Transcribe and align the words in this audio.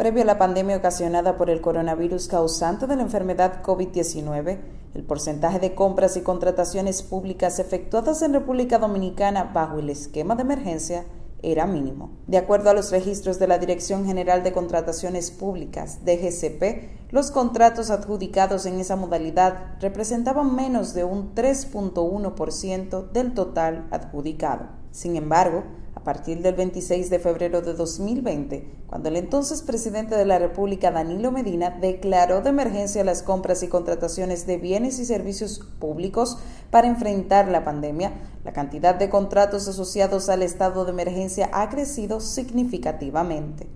Previo 0.00 0.22
a 0.22 0.24
la 0.24 0.38
pandemia 0.38 0.78
ocasionada 0.78 1.36
por 1.36 1.50
el 1.50 1.60
coronavirus 1.60 2.26
causante 2.26 2.86
de 2.86 2.96
la 2.96 3.02
enfermedad 3.02 3.62
COVID-19, 3.62 4.58
el 4.94 5.04
porcentaje 5.04 5.58
de 5.58 5.74
compras 5.74 6.16
y 6.16 6.22
contrataciones 6.22 7.02
públicas 7.02 7.58
efectuadas 7.58 8.22
en 8.22 8.32
República 8.32 8.78
Dominicana 8.78 9.50
bajo 9.52 9.78
el 9.78 9.90
esquema 9.90 10.36
de 10.36 10.40
emergencia 10.40 11.04
era 11.42 11.66
mínimo. 11.66 12.12
De 12.26 12.38
acuerdo 12.38 12.70
a 12.70 12.72
los 12.72 12.90
registros 12.90 13.38
de 13.38 13.46
la 13.46 13.58
Dirección 13.58 14.06
General 14.06 14.42
de 14.42 14.54
Contrataciones 14.54 15.30
Públicas, 15.30 15.98
DGCP, 16.02 17.10
los 17.12 17.30
contratos 17.30 17.90
adjudicados 17.90 18.64
en 18.64 18.80
esa 18.80 18.96
modalidad 18.96 19.76
representaban 19.80 20.56
menos 20.56 20.94
de 20.94 21.04
un 21.04 21.34
3.1% 21.34 23.10
del 23.10 23.34
total 23.34 23.86
adjudicado. 23.90 24.64
Sin 24.92 25.16
embargo, 25.16 25.62
a 25.94 26.04
partir 26.04 26.42
del 26.42 26.54
26 26.54 27.10
de 27.10 27.18
febrero 27.18 27.62
de 27.62 27.74
2020, 27.74 28.64
cuando 28.86 29.08
el 29.08 29.16
entonces 29.16 29.62
presidente 29.62 30.14
de 30.14 30.24
la 30.24 30.38
República, 30.38 30.90
Danilo 30.90 31.32
Medina, 31.32 31.70
declaró 31.70 32.40
de 32.40 32.50
emergencia 32.50 33.04
las 33.04 33.22
compras 33.22 33.62
y 33.62 33.68
contrataciones 33.68 34.46
de 34.46 34.56
bienes 34.56 34.98
y 34.98 35.04
servicios 35.04 35.60
públicos 35.78 36.38
para 36.70 36.88
enfrentar 36.88 37.48
la 37.48 37.64
pandemia, 37.64 38.12
la 38.44 38.52
cantidad 38.52 38.94
de 38.94 39.10
contratos 39.10 39.68
asociados 39.68 40.28
al 40.28 40.42
estado 40.42 40.84
de 40.84 40.92
emergencia 40.92 41.50
ha 41.52 41.68
crecido 41.68 42.20
significativamente. 42.20 43.66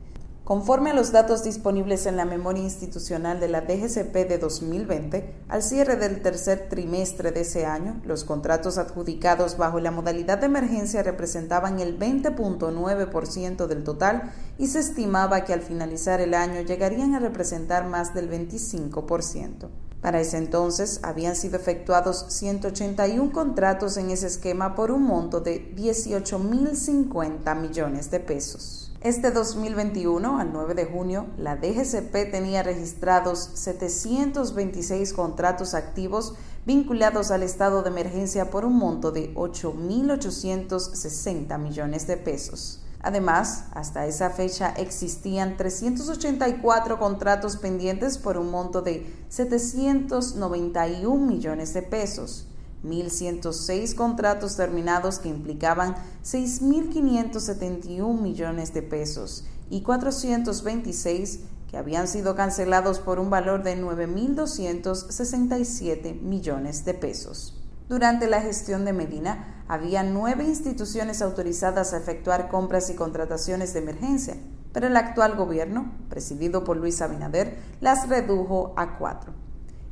Conforme 0.45 0.91
a 0.91 0.95
los 0.95 1.11
datos 1.11 1.43
disponibles 1.43 2.05
en 2.05 2.19
la 2.19 2.27
memoria 2.27 2.62
institucional 2.62 3.41
de 3.41 3.48
la 3.48 3.62
DGCP 3.62 4.29
de 4.29 4.37
2020, 4.37 5.34
al 5.48 5.62
cierre 5.62 5.97
del 5.97 6.20
tercer 6.20 6.69
trimestre 6.69 7.33
de 7.33 7.41
ese 7.41 7.65
año, 7.65 8.03
los 8.05 8.25
contratos 8.25 8.77
adjudicados 8.77 9.57
bajo 9.57 9.80
la 9.80 9.91
modalidad 9.91 10.37
de 10.37 10.45
emergencia 10.45 11.03
representaban 11.03 11.80
el 11.80 11.98
20.9% 11.98 13.67
del 13.67 13.84
total 13.84 14.34
y 14.59 14.67
se 14.67 14.80
estimaba 14.80 15.45
que 15.45 15.55
al 15.55 15.62
finalizar 15.62 16.20
el 16.20 16.34
año 16.34 16.61
llegarían 16.61 17.14
a 17.14 17.20
representar 17.20 17.89
más 17.89 18.12
del 18.12 18.31
25%. 18.31 19.70
Para 20.05 20.20
ese 20.20 20.36
entonces 20.36 21.00
habían 21.02 21.34
sido 21.34 21.56
efectuados 21.56 22.27
181 22.28 23.33
contratos 23.33 23.97
en 23.97 24.11
ese 24.11 24.27
esquema 24.27 24.74
por 24.74 24.91
un 24.91 25.02
monto 25.02 25.41
de 25.41 25.74
18.050 25.74 27.58
millones 27.58 28.11
de 28.11 28.20
pesos. 28.20 28.92
Este 29.00 29.30
2021, 29.30 30.38
al 30.38 30.52
9 30.52 30.74
de 30.74 30.84
junio, 30.84 31.28
la 31.38 31.56
DGCP 31.56 32.30
tenía 32.30 32.62
registrados 32.62 33.48
726 33.55 35.14
contratos 35.14 35.72
activos 35.72 36.34
vinculados 36.66 37.30
al 37.30 37.42
estado 37.42 37.83
de 37.83 37.89
emergencia 37.89 38.50
por 38.50 38.66
un 38.66 38.77
monto 38.77 39.11
de 39.11 39.34
8.860 39.34 41.58
millones 41.58 42.06
de 42.06 42.18
pesos. 42.18 42.83
Además, 43.05 43.66
hasta 43.72 44.06
esa 44.06 44.30
fecha 44.30 44.70
existían 44.70 45.58
384 45.58 46.98
contratos 46.98 47.58
pendientes 47.58 48.16
por 48.16 48.38
un 48.38 48.50
monto 48.50 48.80
de 48.80 49.06
791 49.28 51.27
millones 51.27 51.74
de 51.74 51.83
pesos. 51.83 52.46
1.106 52.83 53.94
contratos 53.94 54.56
terminados 54.56 55.19
que 55.19 55.28
implicaban 55.28 55.96
6.571 56.24 58.19
millones 58.19 58.72
de 58.72 58.80
pesos 58.80 59.44
y 59.68 59.83
426 59.83 61.41
que 61.70 61.77
habían 61.77 62.08
sido 62.08 62.34
cancelados 62.34 63.00
por 63.00 63.18
un 63.18 63.28
valor 63.28 63.62
de 63.62 63.78
9.267 63.78 66.22
millones 66.22 66.86
de 66.86 66.94
pesos. 66.94 67.61
Durante 67.88 68.28
la 68.28 68.40
gestión 68.40 68.86
de 68.86 68.94
Medina, 68.94 69.62
había 69.68 70.02
nueve 70.02 70.44
instituciones 70.44 71.20
autorizadas 71.20 71.92
a 71.92 71.98
efectuar 71.98 72.48
compras 72.48 72.88
y 72.88 72.94
contrataciones 72.94 73.74
de 73.74 73.80
emergencia, 73.80 74.36
pero 74.72 74.86
el 74.86 74.96
actual 74.96 75.36
gobierno, 75.36 75.92
presidido 76.08 76.64
por 76.64 76.78
Luis 76.78 77.02
Abinader, 77.02 77.58
las 77.80 78.08
redujo 78.08 78.72
a 78.77 78.96
cuatro. 78.96 79.32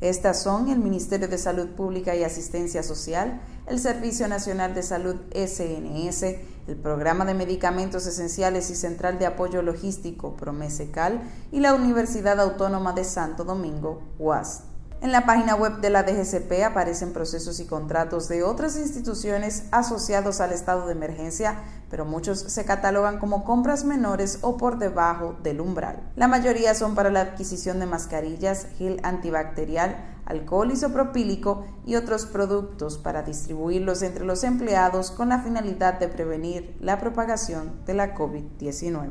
Estas 0.00 0.42
son 0.42 0.68
el 0.68 0.78
Ministerio 0.78 1.28
de 1.28 1.38
Salud 1.38 1.68
Pública 1.68 2.16
y 2.16 2.24
Asistencia 2.24 2.82
Social, 2.82 3.40
el 3.66 3.78
Servicio 3.78 4.26
Nacional 4.26 4.74
de 4.74 4.82
Salud 4.82 5.16
SNS, 5.32 6.22
el 6.66 6.76
Programa 6.82 7.24
de 7.24 7.34
Medicamentos 7.34 8.06
Esenciales 8.06 8.70
y 8.70 8.74
Central 8.74 9.18
de 9.18 9.26
Apoyo 9.26 9.62
Logístico 9.62 10.34
Promesecal 10.34 11.22
y 11.52 11.60
la 11.60 11.74
Universidad 11.74 12.40
Autónoma 12.40 12.94
de 12.94 13.04
Santo 13.04 13.44
Domingo, 13.44 14.02
UAS. 14.18 14.64
En 15.02 15.10
la 15.10 15.26
página 15.26 15.56
web 15.56 15.80
de 15.80 15.90
la 15.90 16.04
DGCP 16.04 16.62
aparecen 16.64 17.12
procesos 17.12 17.58
y 17.58 17.66
contratos 17.66 18.28
de 18.28 18.44
otras 18.44 18.76
instituciones 18.78 19.64
asociados 19.72 20.40
al 20.40 20.52
estado 20.52 20.86
de 20.86 20.92
emergencia 20.92 21.58
pero 21.92 22.06
muchos 22.06 22.38
se 22.38 22.64
catalogan 22.64 23.18
como 23.18 23.44
compras 23.44 23.84
menores 23.84 24.38
o 24.40 24.56
por 24.56 24.78
debajo 24.78 25.36
del 25.42 25.60
umbral. 25.60 26.10
La 26.16 26.26
mayoría 26.26 26.74
son 26.74 26.94
para 26.94 27.10
la 27.10 27.20
adquisición 27.20 27.80
de 27.80 27.84
mascarillas, 27.84 28.66
gel 28.78 28.98
antibacterial, 29.02 29.96
alcohol 30.24 30.72
isopropílico 30.72 31.66
y 31.84 31.96
otros 31.96 32.24
productos 32.24 32.96
para 32.96 33.22
distribuirlos 33.22 34.00
entre 34.00 34.24
los 34.24 34.42
empleados 34.42 35.10
con 35.10 35.28
la 35.28 35.40
finalidad 35.40 36.00
de 36.00 36.08
prevenir 36.08 36.74
la 36.80 36.98
propagación 36.98 37.84
de 37.84 37.92
la 37.92 38.14
COVID-19. 38.14 39.10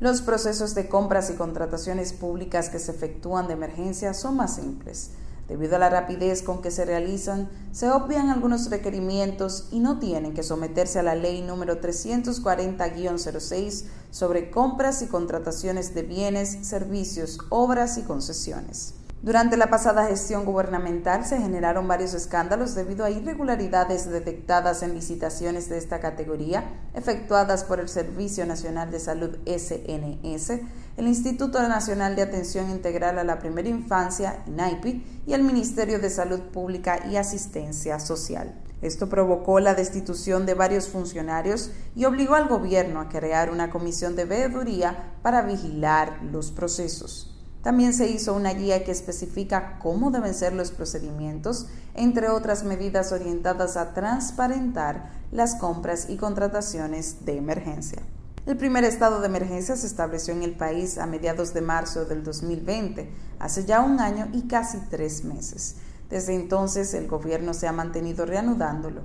Los 0.00 0.20
procesos 0.20 0.74
de 0.74 0.88
compras 0.88 1.30
y 1.30 1.34
contrataciones 1.34 2.12
públicas 2.12 2.70
que 2.70 2.80
se 2.80 2.90
efectúan 2.90 3.46
de 3.46 3.52
emergencia 3.52 4.14
son 4.14 4.36
más 4.36 4.56
simples. 4.56 5.12
Debido 5.48 5.76
a 5.76 5.78
la 5.78 5.90
rapidez 5.90 6.42
con 6.42 6.60
que 6.60 6.72
se 6.72 6.84
realizan, 6.84 7.48
se 7.70 7.88
obvian 7.88 8.30
algunos 8.30 8.68
requerimientos 8.68 9.68
y 9.70 9.78
no 9.78 10.00
tienen 10.00 10.34
que 10.34 10.42
someterse 10.42 10.98
a 10.98 11.04
la 11.04 11.14
ley 11.14 11.40
número 11.40 11.80
340-06 11.80 13.84
sobre 14.10 14.50
compras 14.50 15.02
y 15.02 15.06
contrataciones 15.06 15.94
de 15.94 16.02
bienes, 16.02 16.66
servicios, 16.66 17.38
obras 17.48 17.96
y 17.96 18.02
concesiones. 18.02 18.95
Durante 19.22 19.56
la 19.56 19.70
pasada 19.70 20.06
gestión 20.06 20.44
gubernamental 20.44 21.24
se 21.24 21.38
generaron 21.38 21.88
varios 21.88 22.12
escándalos 22.12 22.74
debido 22.74 23.04
a 23.04 23.10
irregularidades 23.10 24.08
detectadas 24.08 24.82
en 24.82 24.94
licitaciones 24.94 25.70
de 25.70 25.78
esta 25.78 26.00
categoría 26.00 26.64
efectuadas 26.94 27.64
por 27.64 27.80
el 27.80 27.88
Servicio 27.88 28.44
Nacional 28.44 28.90
de 28.90 29.00
Salud 29.00 29.38
SNS, 29.46 30.50
el 30.98 31.08
Instituto 31.08 31.66
Nacional 31.66 32.14
de 32.14 32.22
Atención 32.22 32.70
Integral 32.70 33.18
a 33.18 33.24
la 33.24 33.38
Primera 33.38 33.68
Infancia, 33.68 34.42
INAIPI, 34.46 35.22
y 35.26 35.32
el 35.32 35.42
Ministerio 35.42 35.98
de 35.98 36.10
Salud 36.10 36.40
Pública 36.52 37.06
y 37.10 37.16
Asistencia 37.16 37.98
Social. 37.98 38.54
Esto 38.82 39.08
provocó 39.08 39.60
la 39.60 39.74
destitución 39.74 40.44
de 40.44 40.52
varios 40.52 40.88
funcionarios 40.88 41.70
y 41.96 42.04
obligó 42.04 42.34
al 42.34 42.48
gobierno 42.48 43.00
a 43.00 43.08
crear 43.08 43.50
una 43.50 43.70
comisión 43.70 44.14
de 44.14 44.26
veeduría 44.26 45.14
para 45.22 45.40
vigilar 45.40 46.20
los 46.22 46.52
procesos. 46.52 47.35
También 47.66 47.94
se 47.94 48.08
hizo 48.08 48.32
una 48.32 48.54
guía 48.54 48.84
que 48.84 48.92
especifica 48.92 49.80
cómo 49.80 50.12
deben 50.12 50.34
ser 50.34 50.52
los 50.52 50.70
procedimientos, 50.70 51.66
entre 51.94 52.28
otras 52.28 52.62
medidas 52.62 53.10
orientadas 53.10 53.76
a 53.76 53.92
transparentar 53.92 55.10
las 55.32 55.56
compras 55.56 56.06
y 56.08 56.16
contrataciones 56.16 57.24
de 57.24 57.36
emergencia. 57.36 58.00
El 58.46 58.56
primer 58.56 58.84
estado 58.84 59.20
de 59.20 59.26
emergencia 59.26 59.74
se 59.74 59.88
estableció 59.88 60.32
en 60.32 60.44
el 60.44 60.52
país 60.52 60.96
a 60.96 61.06
mediados 61.06 61.54
de 61.54 61.60
marzo 61.60 62.04
del 62.04 62.22
2020, 62.22 63.10
hace 63.40 63.64
ya 63.64 63.80
un 63.80 63.98
año 63.98 64.28
y 64.32 64.42
casi 64.42 64.78
tres 64.88 65.24
meses. 65.24 65.74
Desde 66.08 66.36
entonces 66.36 66.94
el 66.94 67.08
gobierno 67.08 67.52
se 67.52 67.66
ha 67.66 67.72
mantenido 67.72 68.26
reanudándolo. 68.26 69.00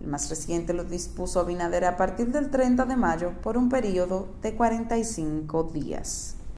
El 0.00 0.06
más 0.06 0.30
reciente 0.30 0.72
lo 0.72 0.84
dispuso 0.84 1.40
Abinader 1.40 1.84
a 1.84 1.98
partir 1.98 2.32
del 2.32 2.48
30 2.48 2.86
de 2.86 2.96
mayo 2.96 3.32
por 3.42 3.58
un 3.58 3.68
periodo 3.68 4.28
de 4.40 4.56
45 4.56 5.64
días. 5.64 6.37